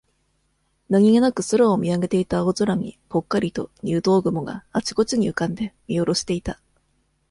[0.89, 6.59] 何気なく空を見上げていた青空に、ポッカリと、入道雲が、あちこちに浮かんで、見おろしていた。